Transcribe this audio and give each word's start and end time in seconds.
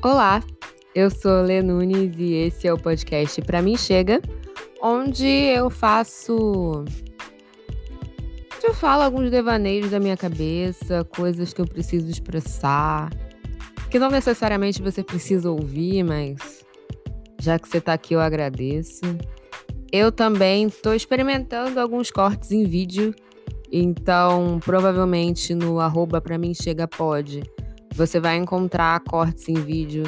Olá, 0.00 0.44
eu 0.94 1.10
sou 1.10 1.42
Lê 1.42 1.60
Nunes 1.60 2.14
e 2.18 2.32
esse 2.32 2.68
é 2.68 2.72
o 2.72 2.78
podcast 2.78 3.42
Pra 3.42 3.60
Mim 3.60 3.76
Chega, 3.76 4.22
onde 4.80 5.26
eu 5.26 5.68
faço. 5.68 6.84
Eu 8.62 8.72
falo 8.72 9.02
alguns 9.02 9.28
devaneios 9.28 9.90
da 9.90 9.98
minha 9.98 10.16
cabeça, 10.16 11.02
coisas 11.16 11.52
que 11.52 11.60
eu 11.60 11.66
preciso 11.66 12.08
expressar, 12.08 13.10
que 13.90 13.98
não 13.98 14.08
necessariamente 14.08 14.80
você 14.80 15.02
precisa 15.02 15.50
ouvir, 15.50 16.04
mas 16.04 16.64
já 17.40 17.58
que 17.58 17.68
você 17.68 17.80
tá 17.80 17.94
aqui 17.94 18.14
eu 18.14 18.20
agradeço. 18.20 19.02
Eu 19.90 20.12
também 20.12 20.68
estou 20.68 20.94
experimentando 20.94 21.80
alguns 21.80 22.08
cortes 22.08 22.52
em 22.52 22.62
vídeo, 22.62 23.12
então 23.72 24.60
provavelmente 24.64 25.56
no 25.56 25.80
arroba 25.80 26.20
pra 26.20 26.38
mim 26.38 26.54
chega 26.54 26.86
pode 26.86 27.42
você 27.98 28.20
vai 28.20 28.36
encontrar 28.36 29.00
cortes 29.00 29.48
em 29.48 29.54
vídeo 29.54 30.04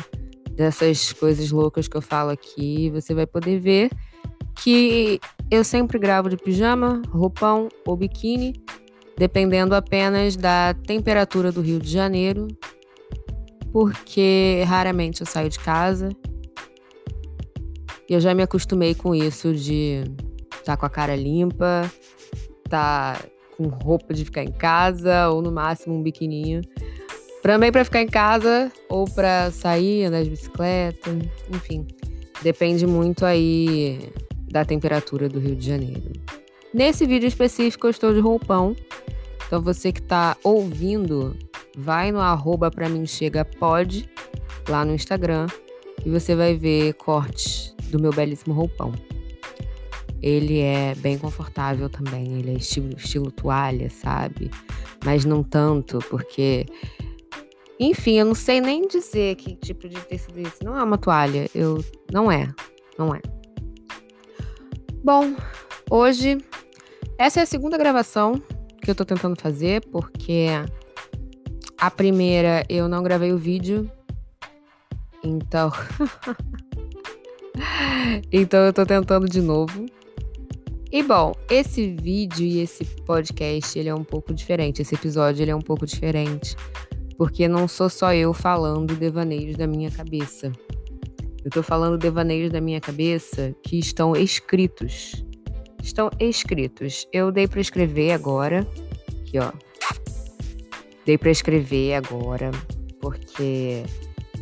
dessas 0.52 1.12
coisas 1.12 1.50
loucas 1.50 1.88
que 1.88 1.96
eu 1.96 2.00
falo 2.00 2.30
aqui. 2.30 2.88
Você 2.90 3.12
vai 3.12 3.26
poder 3.26 3.58
ver 3.58 3.90
que 4.62 5.18
eu 5.50 5.64
sempre 5.64 5.98
gravo 5.98 6.28
de 6.28 6.36
pijama, 6.36 7.02
roupão 7.08 7.68
ou 7.84 7.96
biquíni, 7.96 8.54
dependendo 9.18 9.74
apenas 9.74 10.36
da 10.36 10.72
temperatura 10.86 11.50
do 11.50 11.60
Rio 11.60 11.80
de 11.80 11.90
Janeiro, 11.90 12.46
porque 13.72 14.62
raramente 14.68 15.22
eu 15.22 15.26
saio 15.26 15.50
de 15.50 15.58
casa. 15.58 16.10
E 18.08 18.14
eu 18.14 18.20
já 18.20 18.32
me 18.34 18.42
acostumei 18.42 18.94
com 18.94 19.14
isso 19.14 19.52
de 19.52 20.04
estar 20.52 20.64
tá 20.64 20.76
com 20.76 20.86
a 20.86 20.90
cara 20.90 21.16
limpa, 21.16 21.90
estar 22.64 23.18
tá 23.18 23.24
com 23.56 23.66
roupa 23.66 24.14
de 24.14 24.24
ficar 24.24 24.44
em 24.44 24.52
casa 24.52 25.28
ou 25.28 25.42
no 25.42 25.50
máximo 25.50 25.96
um 25.96 26.02
biquininho. 26.02 26.60
Também 27.42 27.72
para 27.72 27.84
ficar 27.84 28.02
em 28.02 28.06
casa 28.06 28.70
ou 28.88 29.06
para 29.06 29.50
sair, 29.50 30.04
andar 30.04 30.22
de 30.22 30.30
bicicleta, 30.30 31.10
enfim. 31.50 31.86
Depende 32.42 32.86
muito 32.86 33.24
aí 33.24 34.12
da 34.50 34.64
temperatura 34.64 35.28
do 35.28 35.38
Rio 35.38 35.56
de 35.56 35.66
Janeiro. 35.66 36.12
Nesse 36.72 37.06
vídeo 37.06 37.26
específico 37.26 37.86
eu 37.86 37.90
estou 37.90 38.12
de 38.12 38.20
roupão. 38.20 38.76
Então 39.46 39.60
você 39.60 39.90
que 39.90 40.00
está 40.00 40.36
ouvindo, 40.44 41.36
vai 41.76 42.12
no 42.12 42.20
arroba 42.20 42.70
pra 42.70 42.88
mim 42.88 43.06
chega 43.06 43.44
pode 43.44 44.08
lá 44.68 44.84
no 44.84 44.94
Instagram 44.94 45.46
e 46.04 46.10
você 46.10 46.34
vai 46.34 46.54
ver 46.54 46.94
cortes 46.94 47.74
do 47.90 47.98
meu 47.98 48.12
belíssimo 48.12 48.54
roupão. 48.54 48.92
Ele 50.22 50.60
é 50.60 50.94
bem 50.96 51.16
confortável 51.18 51.88
também, 51.88 52.38
ele 52.38 52.50
é 52.50 52.54
estilo, 52.54 52.94
estilo 52.96 53.30
toalha, 53.30 53.88
sabe? 53.88 54.50
Mas 55.04 55.24
não 55.24 55.42
tanto, 55.42 55.98
porque 56.10 56.66
enfim, 57.82 58.18
eu 58.18 58.26
não 58.26 58.34
sei 58.34 58.60
nem 58.60 58.86
dizer 58.86 59.36
que 59.36 59.56
tipo 59.56 59.88
de 59.88 59.98
tecido 60.02 60.38
é 60.38 60.42
esse. 60.42 60.62
Não 60.62 60.78
é 60.78 60.84
uma 60.84 60.98
toalha. 60.98 61.48
Eu. 61.54 61.82
Não 62.12 62.30
é. 62.30 62.52
Não 62.98 63.14
é. 63.14 63.22
Bom, 65.02 65.34
hoje. 65.90 66.36
Essa 67.16 67.40
é 67.40 67.42
a 67.42 67.46
segunda 67.46 67.78
gravação 67.78 68.40
que 68.82 68.90
eu 68.90 68.94
tô 68.94 69.04
tentando 69.04 69.34
fazer, 69.40 69.82
porque 69.86 70.48
a 71.78 71.90
primeira 71.90 72.64
eu 72.68 72.86
não 72.86 73.02
gravei 73.02 73.32
o 73.32 73.38
vídeo. 73.38 73.90
Então. 75.24 75.72
então 78.30 78.60
eu 78.60 78.74
tô 78.74 78.84
tentando 78.84 79.26
de 79.26 79.40
novo. 79.40 79.86
E 80.92 81.02
bom, 81.02 81.32
esse 81.48 81.94
vídeo 81.94 82.44
e 82.44 82.60
esse 82.60 82.84
podcast, 83.06 83.78
ele 83.78 83.88
é 83.88 83.94
um 83.94 84.04
pouco 84.04 84.34
diferente. 84.34 84.82
Esse 84.82 84.94
episódio, 84.94 85.42
ele 85.42 85.50
é 85.50 85.56
um 85.56 85.62
pouco 85.62 85.86
diferente 85.86 86.54
porque 87.20 87.46
não 87.46 87.68
sou 87.68 87.90
só 87.90 88.14
eu 88.14 88.32
falando 88.32 88.96
devaneios 88.96 89.54
da 89.54 89.66
minha 89.66 89.90
cabeça. 89.90 90.50
Eu 91.44 91.50
tô 91.50 91.62
falando 91.62 91.98
devaneios 91.98 92.50
da 92.50 92.62
minha 92.62 92.80
cabeça 92.80 93.54
que 93.62 93.78
estão 93.78 94.16
escritos. 94.16 95.22
Estão 95.82 96.08
escritos. 96.18 97.06
Eu 97.12 97.30
dei 97.30 97.46
para 97.46 97.60
escrever 97.60 98.12
agora. 98.12 98.66
Aqui, 99.20 99.38
ó. 99.38 99.52
Dei 101.04 101.18
para 101.18 101.30
escrever 101.30 101.92
agora, 101.92 102.52
porque 103.02 103.82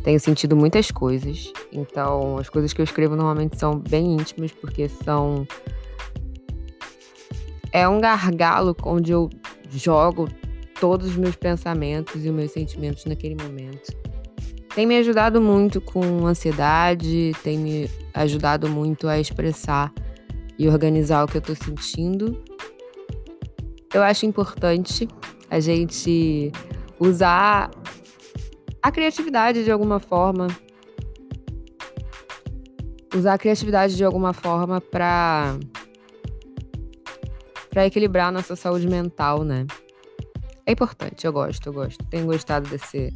tenho 0.01 0.19
sentido 0.21 0.55
muitas 0.55 0.89
coisas. 0.89 1.51
Então, 1.73 2.37
as 2.37 2.47
coisas 2.47 2.71
que 2.71 2.79
eu 2.79 2.85
escrevo 2.85 3.13
normalmente 3.13 3.59
são 3.59 3.77
bem 3.77 4.13
íntimas, 4.13 4.53
porque 4.53 4.87
são. 4.87 5.45
É 7.73 7.85
um 7.85 7.99
gargalo 7.99 8.73
onde 8.85 9.11
eu 9.11 9.29
jogo 9.69 10.29
todos 10.79 11.09
os 11.09 11.15
meus 11.15 11.35
pensamentos 11.35 12.23
e 12.23 12.29
os 12.29 12.35
meus 12.35 12.51
sentimentos 12.51 13.05
naquele 13.05 13.35
momento. 13.35 13.91
Tem 14.73 14.85
me 14.85 14.97
ajudado 14.97 15.41
muito 15.41 15.81
com 15.81 16.25
ansiedade, 16.25 17.33
tem 17.43 17.57
me 17.57 17.89
ajudado 18.13 18.69
muito 18.69 19.07
a 19.07 19.19
expressar 19.19 19.91
e 20.57 20.67
organizar 20.67 21.23
o 21.23 21.27
que 21.27 21.37
eu 21.37 21.41
tô 21.41 21.55
sentindo. 21.55 22.41
Eu 23.93 24.03
acho 24.03 24.25
importante 24.25 25.07
a 25.49 25.59
gente 25.59 26.51
usar 26.99 27.71
a 28.81 28.91
criatividade 28.91 29.63
de 29.63 29.71
alguma 29.71 29.99
forma. 29.99 30.47
Usar 33.15 33.33
a 33.33 33.37
criatividade 33.37 33.95
de 33.95 34.03
alguma 34.03 34.33
forma 34.33 34.79
para 34.79 35.57
para 37.69 37.85
equilibrar 37.85 38.29
a 38.29 38.31
nossa 38.31 38.55
saúde 38.55 38.87
mental, 38.87 39.43
né? 39.43 39.65
É 40.69 40.71
importante, 40.71 41.25
eu 41.25 41.33
gosto, 41.33 41.65
eu 41.65 41.73
gosto. 41.73 42.05
Tenho 42.05 42.27
gostado 42.27 42.69
desse. 42.69 43.11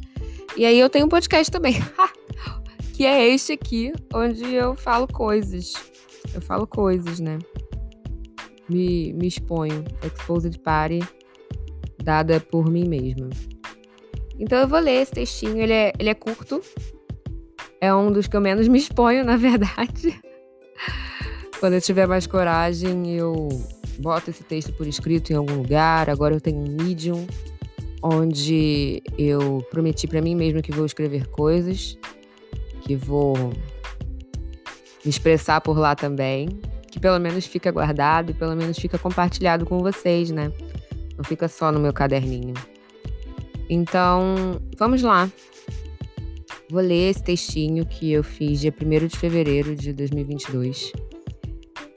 E 0.56 0.66
aí 0.66 0.76
eu 0.76 0.90
tenho 0.90 1.06
um 1.06 1.08
podcast 1.08 1.52
também, 1.52 1.74
que 2.92 3.06
é 3.06 3.28
este 3.28 3.52
aqui, 3.52 3.92
onde 4.12 4.52
eu 4.52 4.74
falo 4.74 5.06
coisas. 5.06 5.72
Eu 6.34 6.40
falo 6.40 6.66
coisas, 6.66 7.20
né? 7.20 7.38
Me, 8.68 9.12
me 9.12 9.28
exponho. 9.28 9.84
Exposed 10.04 10.58
Party, 10.64 10.98
dada 12.02 12.40
por 12.40 12.68
mim 12.68 12.88
mesma. 12.88 13.30
Então 14.36 14.58
eu 14.58 14.66
vou 14.66 14.80
ler 14.80 15.02
esse 15.02 15.12
textinho, 15.12 15.60
ele 15.60 15.72
é, 15.72 15.92
ele 15.96 16.08
é 16.08 16.14
curto. 16.14 16.60
É 17.80 17.94
um 17.94 18.10
dos 18.10 18.26
que 18.26 18.36
eu 18.36 18.40
menos 18.40 18.66
me 18.66 18.78
exponho, 18.78 19.22
na 19.24 19.36
verdade. 19.36 20.20
Quando 21.60 21.74
eu 21.74 21.80
tiver 21.80 22.08
mais 22.08 22.26
coragem, 22.26 23.14
eu 23.14 23.48
boto 23.98 24.30
esse 24.30 24.42
texto 24.44 24.72
por 24.72 24.86
escrito 24.86 25.32
em 25.32 25.36
algum 25.36 25.54
lugar. 25.54 26.08
Agora 26.10 26.34
eu 26.34 26.40
tenho 26.40 26.58
um 26.58 26.82
Medium, 26.82 27.26
onde 28.02 29.02
eu 29.18 29.64
prometi 29.70 30.06
para 30.06 30.20
mim 30.20 30.34
mesma 30.34 30.62
que 30.62 30.72
vou 30.72 30.86
escrever 30.86 31.26
coisas, 31.28 31.98
que 32.82 32.96
vou 32.96 33.34
me 35.04 35.10
expressar 35.10 35.60
por 35.60 35.78
lá 35.78 35.94
também, 35.94 36.48
que 36.90 37.00
pelo 37.00 37.18
menos 37.18 37.46
fica 37.46 37.70
guardado 37.70 38.30
e 38.30 38.34
pelo 38.34 38.54
menos 38.54 38.78
fica 38.78 38.98
compartilhado 38.98 39.66
com 39.66 39.78
vocês, 39.78 40.30
né? 40.30 40.52
Não 41.16 41.24
fica 41.24 41.48
só 41.48 41.70
no 41.70 41.80
meu 41.80 41.92
caderninho. 41.92 42.54
Então, 43.68 44.60
vamos 44.78 45.02
lá. 45.02 45.30
Vou 46.70 46.82
ler 46.82 47.10
esse 47.10 47.22
textinho 47.22 47.86
que 47.86 48.12
eu 48.12 48.24
fiz 48.24 48.60
dia 48.60 48.72
1 48.72 49.06
de 49.06 49.18
fevereiro 49.18 49.76
de 49.76 49.92
2022. 49.92 50.92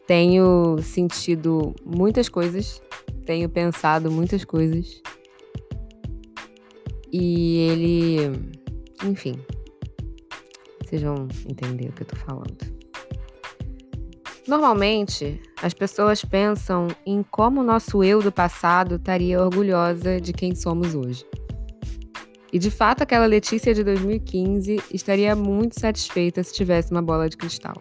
Tenho 0.08 0.78
sentido 0.82 1.76
muitas 1.86 2.30
coisas, 2.30 2.82
tenho 3.26 3.50
pensado 3.50 4.10
muitas 4.10 4.46
coisas. 4.46 5.02
E 7.12 7.58
ele. 7.58 8.32
Enfim. 9.04 9.36
Vocês 10.82 11.02
vão 11.02 11.28
entender 11.50 11.90
o 11.90 11.92
que 11.92 12.04
eu 12.04 12.08
tô 12.08 12.16
falando. 12.16 12.78
Normalmente, 14.48 15.42
as 15.62 15.74
pessoas 15.74 16.24
pensam 16.24 16.88
em 17.06 17.22
como 17.22 17.60
o 17.60 17.64
nosso 17.64 18.02
eu 18.02 18.22
do 18.22 18.32
passado 18.32 18.96
estaria 18.96 19.44
orgulhosa 19.44 20.22
de 20.22 20.32
quem 20.32 20.56
somos 20.56 20.96
hoje. 20.96 21.26
E 22.54 22.58
de 22.58 22.72
fato, 22.72 23.02
aquela 23.02 23.26
Letícia 23.26 23.74
de 23.74 23.84
2015 23.84 24.82
estaria 24.94 25.36
muito 25.36 25.78
satisfeita 25.78 26.42
se 26.42 26.54
tivesse 26.54 26.92
uma 26.92 27.02
bola 27.02 27.28
de 27.28 27.36
cristal. 27.36 27.76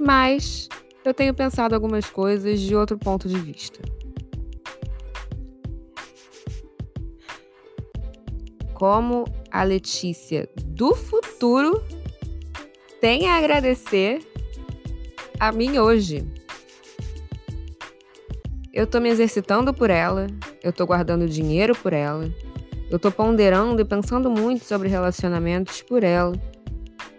Mas 0.00 0.68
eu 1.04 1.12
tenho 1.12 1.34
pensado 1.34 1.74
algumas 1.74 2.06
coisas 2.06 2.60
de 2.60 2.74
outro 2.74 2.98
ponto 2.98 3.28
de 3.28 3.38
vista. 3.38 3.80
Como 8.72 9.24
a 9.50 9.62
Letícia 9.62 10.48
do 10.64 10.94
futuro 10.94 11.84
tem 13.00 13.28
a 13.28 13.36
agradecer 13.36 14.20
a 15.38 15.52
mim 15.52 15.78
hoje. 15.78 16.26
Eu 18.72 18.86
tô 18.86 19.00
me 19.00 19.08
exercitando 19.08 19.72
por 19.72 19.88
ela, 19.88 20.26
eu 20.62 20.72
tô 20.72 20.84
guardando 20.84 21.28
dinheiro 21.28 21.76
por 21.76 21.92
ela, 21.92 22.28
eu 22.90 22.98
tô 22.98 23.12
ponderando 23.12 23.80
e 23.80 23.84
pensando 23.84 24.28
muito 24.28 24.64
sobre 24.64 24.88
relacionamentos 24.88 25.80
por 25.82 26.02
ela, 26.02 26.32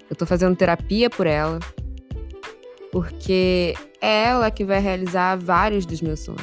eu 0.10 0.16
tô 0.16 0.25
fazendo 0.25 0.56
terapia 0.56 1.10
por 1.10 1.25
ela 1.25 1.60
porque 2.95 3.74
é 4.00 4.24
ela 4.24 4.50
que 4.50 4.63
vai 4.63 4.80
realizar 4.80 5.36
vários 5.36 5.86
dos 5.86 6.01
meus 6.01 6.21
sonhos. 6.21 6.42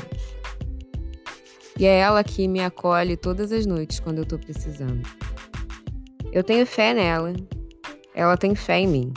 E 1.79 1.87
é 1.87 2.01
ela 2.01 2.23
que 2.23 2.47
me 2.47 2.61
acolhe 2.61 3.17
todas 3.17 3.51
as 3.53 3.65
noites 3.65 3.99
quando 3.99 4.19
eu 4.19 4.27
tô 4.27 4.39
precisando. 4.39 5.01
Eu 6.31 6.45
tenho 6.45 6.67
fé 6.67 6.93
nela. 6.93 7.33
Ela 8.15 8.37
tem 8.37 8.55
fé 8.55 8.81
em 8.81 8.87
mim. 8.87 9.13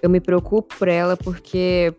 Eu 0.00 0.08
me 0.08 0.18
preocupo 0.18 0.74
por 0.78 0.88
ela 0.88 1.14
porque 1.14 1.94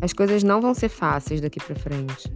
as 0.00 0.12
coisas 0.12 0.44
não 0.44 0.60
vão 0.60 0.74
ser 0.74 0.90
fáceis 0.90 1.40
daqui 1.40 1.58
para 1.58 1.74
frente. 1.74 2.32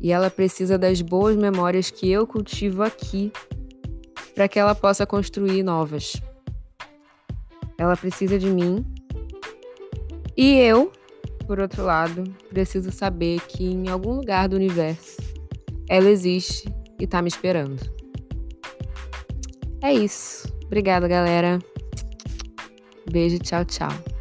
E 0.00 0.12
ela 0.12 0.30
precisa 0.30 0.78
das 0.78 1.00
boas 1.00 1.34
memórias 1.34 1.90
que 1.90 2.08
eu 2.08 2.24
cultivo 2.24 2.84
aqui 2.84 3.32
para 4.32 4.46
que 4.46 4.60
ela 4.60 4.76
possa 4.76 5.04
construir 5.04 5.64
novas. 5.64 6.22
Ela 7.78 7.96
precisa 7.96 8.38
de 8.38 8.50
mim. 8.50 8.84
E 10.36 10.56
eu, 10.58 10.92
por 11.46 11.60
outro 11.60 11.84
lado, 11.84 12.24
preciso 12.50 12.90
saber 12.90 13.40
que 13.42 13.64
em 13.64 13.88
algum 13.88 14.14
lugar 14.14 14.48
do 14.48 14.56
universo 14.56 15.16
ela 15.88 16.10
existe 16.10 16.68
e 17.00 17.06
tá 17.06 17.22
me 17.22 17.28
esperando. 17.28 17.78
É 19.80 19.94
isso. 19.94 20.52
Obrigada, 20.66 21.08
galera. 21.08 21.58
Beijo, 23.10 23.38
tchau, 23.38 23.64
tchau. 23.64 24.17